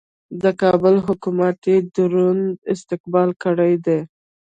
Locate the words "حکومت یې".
1.07-1.77